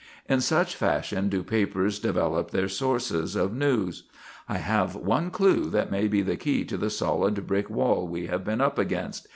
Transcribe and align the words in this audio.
In 0.27 0.41
such 0.41 0.75
fashion 0.75 1.29
do 1.29 1.43
papers 1.43 1.99
develop 1.99 2.49
their 2.49 2.67
"sources" 2.67 3.35
of 3.35 3.53
news. 3.55 4.05
"I 4.49 4.57
have 4.57 4.95
one 4.95 5.29
clue 5.29 5.69
that 5.69 5.91
may 5.91 6.07
be 6.07 6.23
the 6.23 6.37
key 6.37 6.65
to 6.65 6.75
the 6.77 6.89
solid 6.89 7.45
brick 7.45 7.69
wall 7.69 8.07
we 8.07 8.25
have 8.25 8.43
been 8.43 8.61
up 8.61 8.79
against. 8.79 9.27